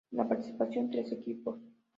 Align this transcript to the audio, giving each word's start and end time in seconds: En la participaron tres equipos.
En 0.11 0.17
la 0.17 0.27
participaron 0.27 0.89
tres 0.89 1.11
equipos. 1.11 1.59